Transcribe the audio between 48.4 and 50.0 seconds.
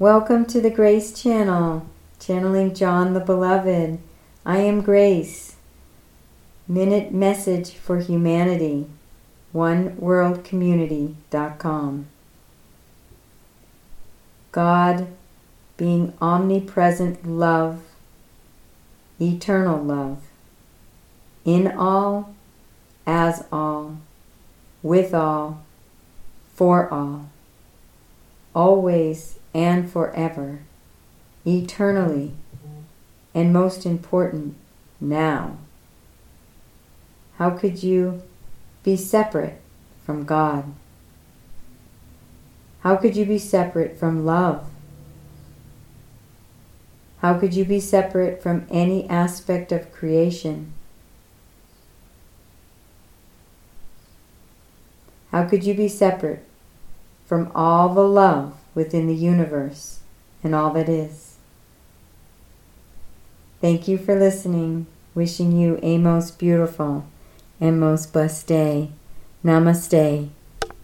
from any aspect of